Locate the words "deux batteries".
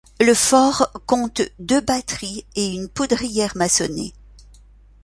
1.59-2.43